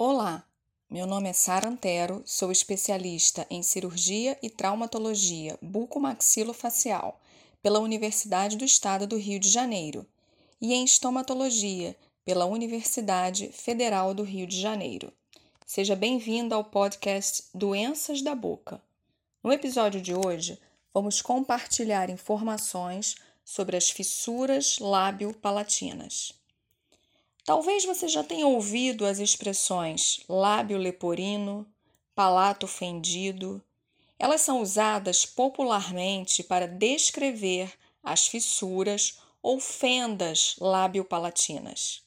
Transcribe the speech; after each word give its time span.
Olá, 0.00 0.44
meu 0.88 1.08
nome 1.08 1.28
é 1.28 1.32
Sara 1.32 1.68
Antero, 1.68 2.22
sou 2.24 2.52
especialista 2.52 3.44
em 3.50 3.64
cirurgia 3.64 4.38
e 4.40 4.48
traumatologia 4.48 5.58
bucomaxilofacial 5.60 7.20
pela 7.60 7.80
Universidade 7.80 8.56
do 8.56 8.64
Estado 8.64 9.08
do 9.08 9.16
Rio 9.16 9.40
de 9.40 9.50
Janeiro 9.50 10.06
e 10.60 10.72
em 10.72 10.84
estomatologia 10.84 11.96
pela 12.24 12.44
Universidade 12.44 13.48
Federal 13.48 14.14
do 14.14 14.22
Rio 14.22 14.46
de 14.46 14.60
Janeiro. 14.60 15.12
Seja 15.66 15.96
bem-vindo 15.96 16.54
ao 16.54 16.62
podcast 16.62 17.46
Doenças 17.52 18.22
da 18.22 18.36
Boca. 18.36 18.80
No 19.42 19.52
episódio 19.52 20.00
de 20.00 20.14
hoje, 20.14 20.60
vamos 20.94 21.20
compartilhar 21.20 22.08
informações 22.08 23.16
sobre 23.44 23.76
as 23.76 23.90
fissuras 23.90 24.78
lábio-palatinas. 24.78 26.38
Talvez 27.48 27.82
você 27.86 28.06
já 28.06 28.22
tenha 28.22 28.46
ouvido 28.46 29.06
as 29.06 29.18
expressões 29.18 30.20
lábio 30.28 30.76
leporino, 30.76 31.66
palato 32.14 32.66
fendido. 32.66 33.64
Elas 34.18 34.42
são 34.42 34.60
usadas 34.60 35.24
popularmente 35.24 36.42
para 36.42 36.68
descrever 36.68 37.72
as 38.04 38.26
fissuras 38.26 39.18
ou 39.40 39.58
fendas 39.58 40.56
lábio-palatinas. 40.60 42.02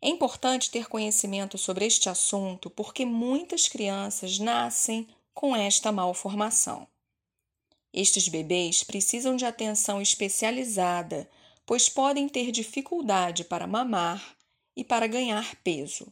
É 0.00 0.08
importante 0.08 0.70
ter 0.70 0.86
conhecimento 0.86 1.58
sobre 1.58 1.84
este 1.84 2.08
assunto 2.08 2.70
porque 2.70 3.04
muitas 3.04 3.66
crianças 3.66 4.38
nascem 4.38 5.08
com 5.34 5.56
esta 5.56 5.90
malformação. 5.90 6.86
Estes 7.92 8.28
bebês 8.28 8.84
precisam 8.84 9.34
de 9.34 9.44
atenção 9.44 10.00
especializada 10.00 11.28
pois 11.68 11.86
podem 11.86 12.30
ter 12.30 12.50
dificuldade 12.50 13.44
para 13.44 13.66
mamar 13.66 14.34
e 14.74 14.82
para 14.82 15.06
ganhar 15.06 15.54
peso. 15.56 16.10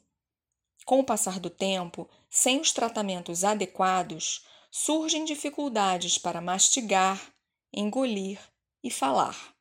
Com 0.85 1.01
o 1.01 1.05
passar 1.05 1.41
do 1.41 1.49
tempo, 1.49 2.07
sem 2.29 2.61
os 2.61 2.73
tratamentos 2.73 3.43
adequados, 3.43 4.45
surgem 4.71 5.25
dificuldades 5.25 6.19
para 6.19 6.43
mastigar, 6.43 7.33
engolir 7.73 8.39
e 8.85 8.91
falar. 8.91 9.57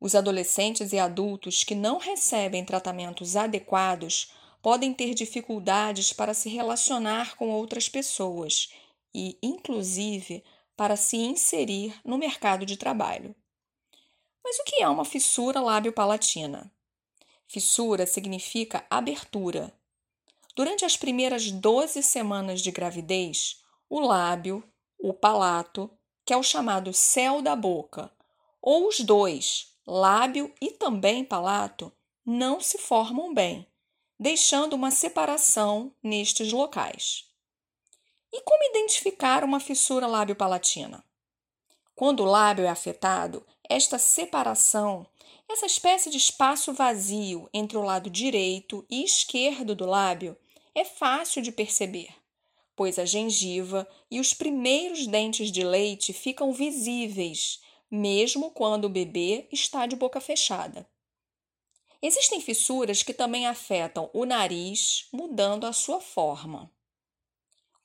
Os 0.00 0.14
adolescentes 0.14 0.94
e 0.94 0.98
adultos 0.98 1.62
que 1.62 1.74
não 1.74 1.98
recebem 1.98 2.64
tratamentos 2.64 3.36
adequados 3.36 4.32
podem 4.62 4.94
ter 4.94 5.12
dificuldades 5.12 6.14
para 6.14 6.32
se 6.32 6.48
relacionar 6.48 7.36
com 7.36 7.50
outras 7.50 7.90
pessoas 7.90 8.72
e, 9.14 9.38
inclusive, 9.42 10.42
para 10.74 10.96
se 10.96 11.18
inserir 11.18 11.94
no 12.02 12.16
mercado 12.16 12.64
de 12.64 12.78
trabalho. 12.78 13.36
Mas 14.48 14.60
o 14.60 14.64
que 14.64 14.82
é 14.82 14.88
uma 14.88 15.04
fissura 15.04 15.60
lábio-palatina? 15.60 16.72
Fissura 17.46 18.06
significa 18.06 18.82
abertura. 18.88 19.78
Durante 20.56 20.86
as 20.86 20.96
primeiras 20.96 21.50
12 21.50 22.02
semanas 22.02 22.62
de 22.62 22.70
gravidez, 22.70 23.62
o 23.90 24.00
lábio, 24.00 24.64
o 24.98 25.12
palato, 25.12 25.90
que 26.24 26.32
é 26.32 26.36
o 26.38 26.42
chamado 26.42 26.94
céu 26.94 27.42
da 27.42 27.54
boca, 27.54 28.10
ou 28.62 28.88
os 28.88 29.00
dois, 29.00 29.76
lábio 29.86 30.50
e 30.62 30.70
também 30.70 31.26
palato, 31.26 31.92
não 32.24 32.58
se 32.58 32.78
formam 32.78 33.34
bem, 33.34 33.66
deixando 34.18 34.72
uma 34.72 34.90
separação 34.90 35.94
nestes 36.02 36.54
locais. 36.54 37.26
E 38.32 38.40
como 38.40 38.64
identificar 38.70 39.44
uma 39.44 39.60
fissura 39.60 40.06
lábio-palatina? 40.06 41.04
Quando 41.94 42.22
o 42.22 42.26
lábio 42.26 42.64
é 42.64 42.68
afetado, 42.70 43.44
esta 43.68 43.98
separação, 43.98 45.06
essa 45.48 45.66
espécie 45.66 46.10
de 46.10 46.16
espaço 46.16 46.72
vazio 46.72 47.48
entre 47.52 47.76
o 47.76 47.82
lado 47.82 48.08
direito 48.08 48.84
e 48.88 49.04
esquerdo 49.04 49.74
do 49.74 49.86
lábio, 49.86 50.36
é 50.74 50.84
fácil 50.84 51.42
de 51.42 51.52
perceber, 51.52 52.14
pois 52.74 52.98
a 52.98 53.04
gengiva 53.04 53.88
e 54.10 54.20
os 54.20 54.32
primeiros 54.32 55.06
dentes 55.06 55.50
de 55.50 55.64
leite 55.64 56.12
ficam 56.12 56.52
visíveis, 56.52 57.60
mesmo 57.90 58.50
quando 58.50 58.84
o 58.84 58.90
bebê 58.90 59.48
está 59.50 59.86
de 59.86 59.96
boca 59.96 60.20
fechada. 60.20 60.88
Existem 62.00 62.40
fissuras 62.40 63.02
que 63.02 63.12
também 63.12 63.46
afetam 63.46 64.08
o 64.14 64.24
nariz, 64.24 65.08
mudando 65.12 65.66
a 65.66 65.72
sua 65.72 66.00
forma. 66.00 66.70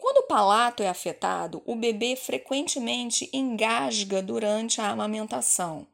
Quando 0.03 0.17
o 0.17 0.27
palato 0.27 0.83
é 0.83 0.89
afetado, 0.89 1.63
o 1.65 1.77
bebê 1.77 2.17
frequentemente 2.17 3.29
engasga 3.31 4.21
durante 4.21 4.81
a 4.81 4.89
amamentação 4.89 5.87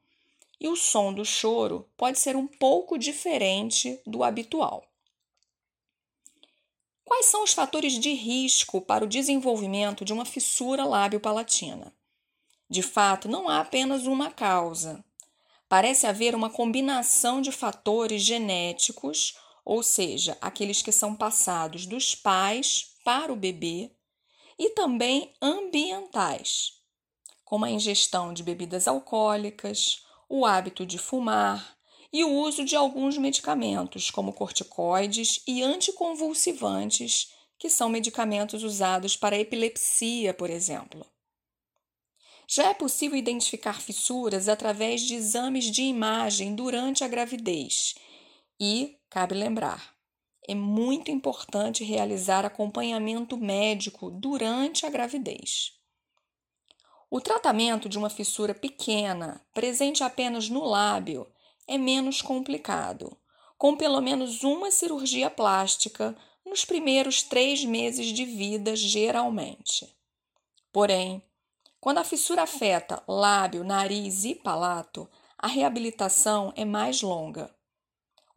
e 0.59 0.67
o 0.67 0.75
som 0.75 1.13
do 1.13 1.23
choro 1.23 1.87
pode 1.95 2.17
ser 2.17 2.35
um 2.35 2.47
pouco 2.47 2.97
diferente 2.97 4.01
do 4.07 4.23
habitual. 4.23 4.83
Quais 7.05 7.27
são 7.27 7.43
os 7.43 7.53
fatores 7.53 7.99
de 7.99 8.11
risco 8.13 8.81
para 8.81 9.05
o 9.05 9.07
desenvolvimento 9.07 10.03
de 10.03 10.11
uma 10.11 10.25
fissura 10.25 10.85
lábio-palatina? 10.85 11.93
De 12.67 12.81
fato, 12.81 13.29
não 13.29 13.47
há 13.47 13.59
apenas 13.59 14.07
uma 14.07 14.31
causa. 14.31 15.05
Parece 15.67 16.07
haver 16.07 16.33
uma 16.33 16.49
combinação 16.49 17.41
de 17.41 17.51
fatores 17.51 18.23
genéticos, 18.23 19.37
ou 19.63 19.83
seja, 19.83 20.35
aqueles 20.41 20.81
que 20.81 20.91
são 20.91 21.13
passados 21.13 21.85
dos 21.85 22.15
pais 22.15 22.95
para 23.05 23.31
o 23.31 23.35
bebê, 23.35 23.91
e 24.59 24.71
também 24.71 25.31
ambientais, 25.41 26.73
como 27.45 27.63
a 27.63 27.71
ingestão 27.71 28.33
de 28.33 28.43
bebidas 28.43 28.87
alcoólicas, 28.87 30.05
o 30.27 30.45
hábito 30.45 30.85
de 30.85 30.97
fumar 30.97 31.77
e 32.11 32.23
o 32.25 32.29
uso 32.29 32.65
de 32.65 32.75
alguns 32.75 33.17
medicamentos, 33.17 34.11
como 34.11 34.33
corticoides 34.33 35.41
e 35.47 35.63
anticonvulsivantes, 35.63 37.31
que 37.57 37.69
são 37.69 37.87
medicamentos 37.87 38.63
usados 38.63 39.15
para 39.15 39.37
epilepsia, 39.37 40.33
por 40.33 40.49
exemplo. 40.49 41.05
Já 42.47 42.69
é 42.69 42.73
possível 42.73 43.17
identificar 43.17 43.79
fissuras 43.79 44.49
através 44.49 45.01
de 45.01 45.13
exames 45.13 45.65
de 45.65 45.83
imagem 45.83 46.55
durante 46.55 47.03
a 47.03 47.07
gravidez 47.07 47.95
e, 48.59 48.97
cabe 49.09 49.35
lembrar, 49.35 49.98
é 50.49 50.55
muito 50.55 51.11
importante 51.11 51.83
realizar 51.83 52.43
acompanhamento 52.43 53.37
médico 53.37 54.09
durante 54.09 54.83
a 54.83 54.89
gravidez. 54.89 55.73
O 57.07 57.21
tratamento 57.21 57.87
de 57.87 57.99
uma 57.99 58.09
fissura 58.09 58.55
pequena, 58.55 59.45
presente 59.53 60.03
apenas 60.03 60.49
no 60.49 60.65
lábio, 60.65 61.27
é 61.67 61.77
menos 61.77 62.23
complicado, 62.23 63.15
com 63.59 63.77
pelo 63.77 64.01
menos 64.01 64.43
uma 64.43 64.71
cirurgia 64.71 65.29
plástica 65.29 66.17
nos 66.43 66.65
primeiros 66.65 67.21
três 67.21 67.63
meses 67.63 68.07
de 68.07 68.25
vida, 68.25 68.75
geralmente. 68.75 69.95
Porém, 70.73 71.21
quando 71.79 71.99
a 71.99 72.03
fissura 72.03 72.41
afeta 72.41 73.03
lábio, 73.07 73.63
nariz 73.63 74.25
e 74.25 74.33
palato, 74.33 75.07
a 75.37 75.45
reabilitação 75.45 76.51
é 76.55 76.65
mais 76.65 77.03
longa 77.03 77.53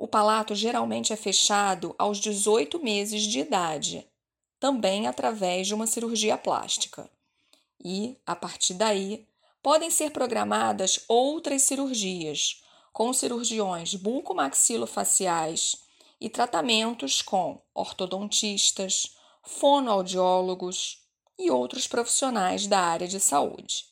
o 0.02 0.08
palato 0.08 0.52
geralmente 0.52 1.12
é 1.12 1.16
fechado 1.16 1.94
aos 1.96 2.18
18 2.18 2.82
meses 2.82 3.22
de 3.22 3.38
idade, 3.38 4.04
também 4.58 5.06
através 5.06 5.68
de 5.68 5.74
uma 5.74 5.86
cirurgia 5.86 6.36
plástica. 6.36 7.08
E, 7.78 8.18
a 8.26 8.34
partir 8.34 8.74
daí, 8.74 9.24
podem 9.62 9.92
ser 9.92 10.10
programadas 10.10 11.04
outras 11.06 11.62
cirurgias, 11.62 12.64
com 12.92 13.12
cirurgiões 13.12 13.94
bucomaxilofaciais 13.94 15.76
e 16.20 16.28
tratamentos 16.28 17.22
com 17.22 17.62
ortodontistas, 17.72 19.14
fonoaudiólogos 19.44 20.98
e 21.38 21.48
outros 21.48 21.86
profissionais 21.86 22.66
da 22.66 22.80
área 22.80 23.06
de 23.06 23.20
saúde. 23.20 23.84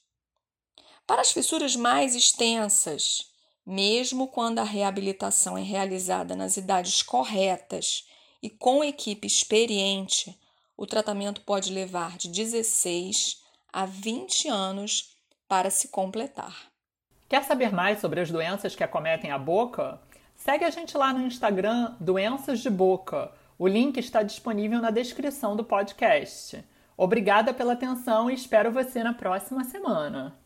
Para 1.07 1.21
as 1.23 1.31
fissuras 1.31 1.77
mais 1.77 2.17
extensas 2.17 3.30
mesmo 3.71 4.27
quando 4.27 4.59
a 4.59 4.65
reabilitação 4.65 5.57
é 5.57 5.63
realizada 5.63 6.35
nas 6.35 6.57
idades 6.57 7.03
corretas 7.03 8.05
e 8.43 8.51
com 8.51 8.83
equipe 8.83 9.29
experiente, 9.29 10.37
o 10.77 10.85
tratamento 10.85 11.43
pode 11.43 11.73
levar 11.73 12.19
de 12.19 12.29
16 12.29 13.41
a 13.73 13.87
20 13.87 14.49
anos 14.49 15.17
para 15.47 15.71
se 15.71 15.87
completar. 15.87 16.69
Quer 17.29 17.45
saber 17.45 17.73
mais 17.73 18.01
sobre 18.01 18.19
as 18.19 18.29
doenças 18.29 18.75
que 18.75 18.83
acometem 18.83 19.31
a 19.31 19.39
boca? 19.39 20.01
Segue 20.35 20.65
a 20.65 20.71
gente 20.71 20.97
lá 20.97 21.13
no 21.13 21.25
Instagram 21.25 21.95
Doenças 22.01 22.59
de 22.59 22.71
Boca. 22.71 23.31
O 23.57 23.69
link 23.69 23.99
está 23.99 24.25
disponível 24.25 24.81
na 24.81 24.91
descrição 24.91 25.55
do 25.55 25.63
podcast. 25.63 26.65
Obrigada 26.97 27.55
pela 27.55 27.75
atenção 27.75 28.29
e 28.29 28.35
espero 28.35 28.73
você 28.73 29.05
na 29.05 29.15
próxima 29.15 29.63
semana. 29.63 30.40